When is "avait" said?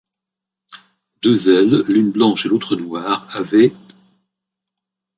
3.37-3.71